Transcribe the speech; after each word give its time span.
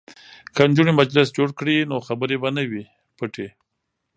که 0.55 0.61
نجونې 0.69 0.93
مجلس 1.01 1.27
جوړ 1.37 1.49
کړي 1.59 1.75
نو 1.89 1.95
خبرې 2.07 2.35
به 2.41 2.49
نه 2.57 2.63
وي 2.69 2.83
پټې. 3.17 3.47